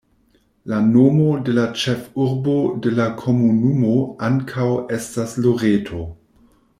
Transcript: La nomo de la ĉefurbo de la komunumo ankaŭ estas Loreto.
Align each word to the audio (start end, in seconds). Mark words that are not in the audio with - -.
La 0.71 0.77
nomo 0.93 1.25
de 1.49 1.53
la 1.57 1.65
ĉefurbo 1.81 2.55
de 2.85 2.93
la 3.01 3.07
komunumo 3.21 3.93
ankaŭ 4.31 4.67
estas 5.01 5.37
Loreto. 5.45 6.01